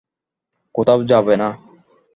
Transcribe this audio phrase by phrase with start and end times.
[0.75, 1.49] কোথাও যাবে না।